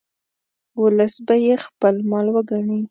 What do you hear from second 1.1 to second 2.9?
به یې خپل مال وګڼي.